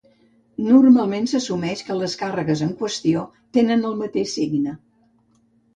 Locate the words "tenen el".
3.61-3.99